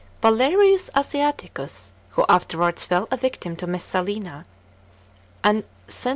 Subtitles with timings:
[0.19, 4.45] Valerius Asiaticus, who afterwards fell a victim to JVIcssalina,
[5.43, 6.09] and Cn.